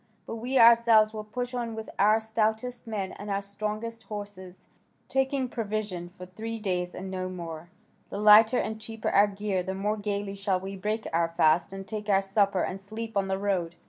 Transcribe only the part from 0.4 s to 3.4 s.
ourselves will push on with our stoutest men and